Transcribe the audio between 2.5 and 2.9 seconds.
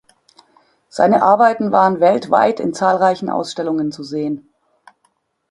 in